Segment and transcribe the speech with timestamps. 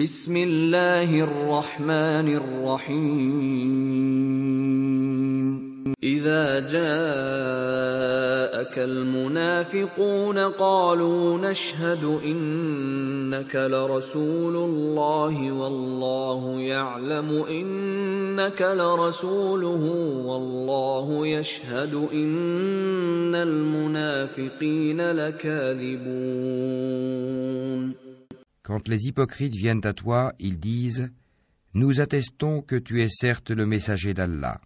[0.00, 3.84] بسم الله الرحمن الرحيم.
[6.02, 6.74] إذا جاءك
[8.78, 19.84] المنافقون قالوا نشهد إنك لرسول الله والله يعلم إنك لرسوله
[20.26, 26.04] والله يشهد إن المنافقين لكاذبون.
[28.64, 31.10] Quand les hypocrites viennent à toi, ils disent
[31.74, 34.58] Nous attestons que tu es certes le messager d'Allah.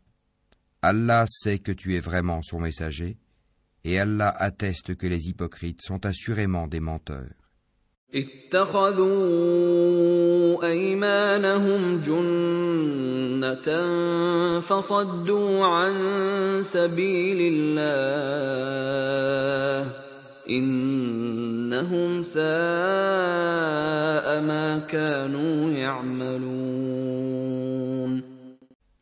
[0.82, 3.18] Allah sait que tu es vraiment son messager,
[3.82, 7.34] et Allah atteste que les hypocrites sont assurément des menteurs.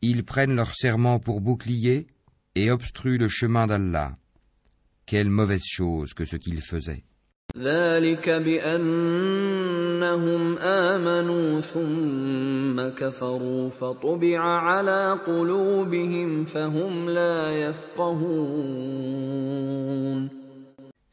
[0.01, 2.07] Ils prennent leur serment pour bouclier
[2.55, 4.17] et obstruent le chemin d'Allah.
[5.05, 7.03] Quelle mauvaise chose que ce qu'ils faisaient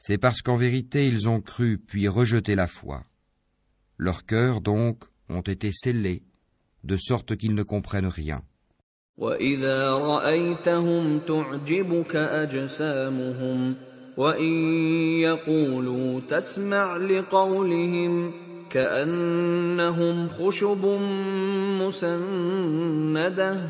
[0.04, 3.04] C'est parce qu'en vérité ils ont cru puis rejeté la foi.
[3.98, 6.24] Leurs cœurs donc ont été scellés,
[6.84, 8.42] de sorte qu'ils ne comprennent rien.
[9.20, 13.76] واذا رايتهم تعجبك اجسامهم
[14.18, 14.44] وان
[15.20, 18.32] يقولوا تسمع لقولهم
[18.70, 20.86] كانهم خشب
[21.82, 23.62] مسنده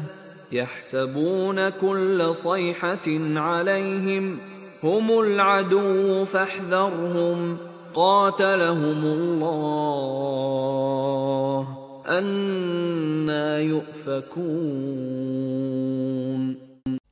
[0.52, 4.39] يحسبون كل صيحه عليهم
[4.83, 7.57] هم العدو فاحذرهم
[7.93, 9.89] قاتلهم الله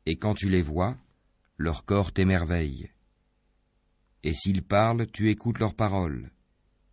[0.08, 0.98] Et quand tu les vois,
[1.58, 2.90] leur corps t'émerveille.
[4.24, 6.32] Et s'ils parlent, tu écoutes leurs paroles.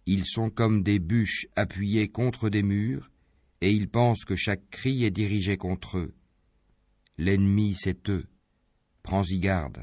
[0.05, 3.11] Ils sont comme des bûches appuyées contre des murs,
[3.63, 6.13] et ils pensent que chaque cri est dirigé contre eux.
[7.17, 8.27] L'ennemi, c'est eux.
[9.03, 9.79] Prends-y garde.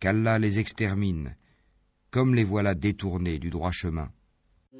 [0.00, 1.36] Qu'Allah les extermine,
[2.10, 4.08] comme les voilà détournés du droit chemin.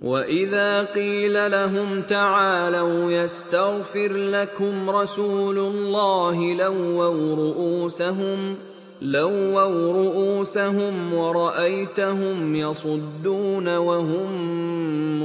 [0.03, 8.57] واذا قيل لهم تعالوا يستغفر لكم رسول الله لووا رؤوسهم
[9.03, 14.31] لووا رؤوسهم ورأيتهم يصدون وهم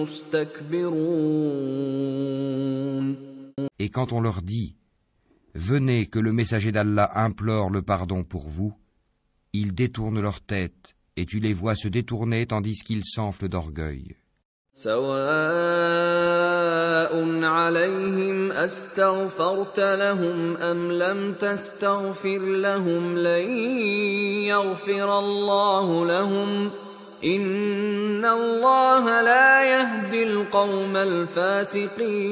[0.02, 1.32] مستكبرون
[3.80, 4.76] Et quand on leur dit
[5.54, 8.74] Venez que le messager d'Allah implore le pardon pour vous,
[9.56, 14.16] ils détournent leur tête et tu les vois se détourner tandis qu'ils s'enflent d'orgueil.
[14.74, 15.12] سواء
[17.44, 23.58] عليهم استغفرت لهم ام لم تستغفر لهم لن
[24.48, 26.72] يغفر الله لهم
[27.24, 32.32] ان الله لا يهدي القوم الفاسقين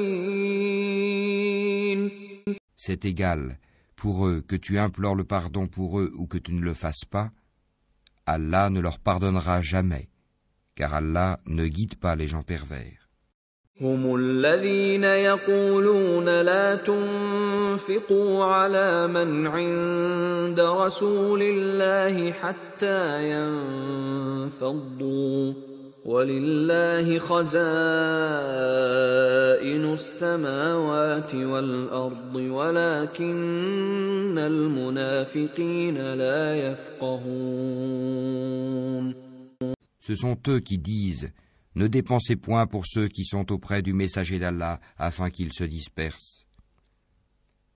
[2.76, 3.58] C'est égal
[3.96, 7.04] pour eux que tu implores le pardon pour eux ou que tu ne le fasses
[7.04, 7.30] pas,
[8.26, 10.10] Allah ne leur pardonnera jamais.
[10.80, 13.00] car Allah ne guide pas les gens pervers.
[13.80, 23.30] هم الذين يقولون لا تنفقوا على من عند رسول الله حتى
[24.50, 25.54] ينفضوا
[26.04, 27.52] ولله خزائن
[29.92, 30.93] السماوات
[31.34, 38.30] والارض ولكن المنافقين لا يفقهون
[40.00, 41.30] Ce sont eux qui disent
[41.76, 46.46] Ne dépensez point pour ceux qui sont auprès du messager d'Allah afin qu'ils se dispersent.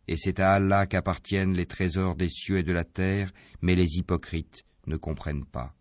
[0.09, 3.99] Et c'est à Allah qu'appartiennent les trésors des cieux et de la terre, mais les
[3.99, 5.75] hypocrites ne comprennent pas.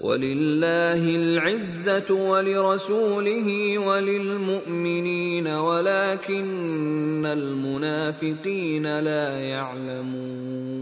[0.00, 10.80] ولله العزة ولرسوله وللمؤمنين ولكن المنافقين لا يعلمون.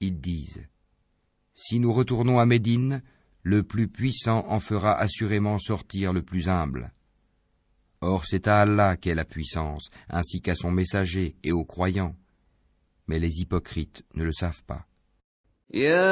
[0.00, 0.64] Ils disent
[1.54, 3.02] Si nous retournons à Médine,
[3.43, 6.91] le plus puissant en fera assurément sortir le plus humble.
[8.01, 12.15] Or c'est à Allah qu'est la puissance, ainsi qu'à son messager et aux croyants.
[13.07, 14.85] Mais les hypocrites ne le savent pas.
[15.73, 16.05] يا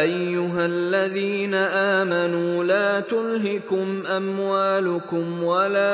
[0.00, 5.86] ايها الذين امنوا لا تلهكم اموالكم ولا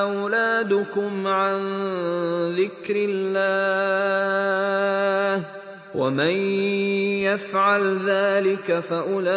[0.00, 1.60] اولادكم أولادكم عن
[2.54, 4.20] ذكر الله
[5.94, 6.34] ومن
[7.26, 9.30] يفعل ذلك فأولئك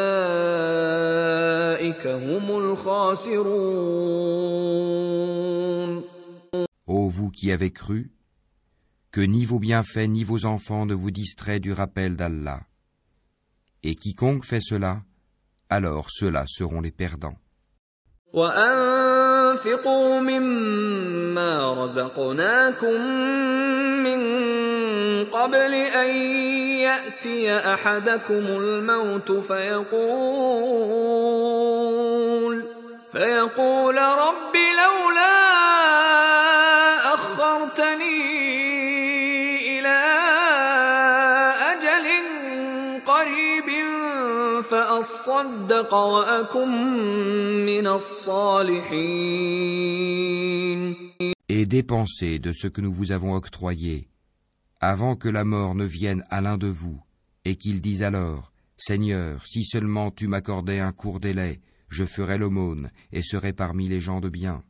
[2.07, 3.93] هم الخاسرون
[6.85, 8.11] Ô vous qui avez cru,
[9.11, 12.61] que ni vos bienfaits ni vos enfants ne vous distraient du rappel d'Allah.
[13.83, 15.01] Et quiconque fait cela,
[15.69, 17.37] alors ceux-là seront les perdants.
[18.33, 23.01] وأنفقوا مما رزقناكم
[24.03, 24.19] من
[25.24, 26.16] قبل أن
[26.80, 30.18] يأتي أحدكم الموت فيقول
[33.12, 35.38] فيقول رب لولا
[37.14, 38.18] أخرتني
[39.78, 39.98] إلى
[41.72, 42.06] أجل
[43.06, 43.68] قريب
[44.62, 46.68] فأصدق وأكن
[47.66, 49.38] من الصالحين.
[51.50, 54.08] Et dépensez de ce que nous vous avons octroyé,
[54.80, 57.00] avant que la mort ne vienne à l'un de vous,
[57.44, 62.90] et qu'il dise alors, Seigneur, si seulement tu m'accordais un court délai, je ferais l'aumône
[63.12, 64.62] et serais parmi les gens de bien.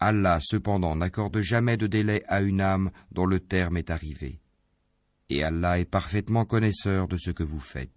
[0.00, 4.40] Allah cependant n'accorde jamais de délai à une âme dont le terme est arrivé.
[5.28, 7.92] Et Allah est parfaitement connaisseur de ce que vous faites.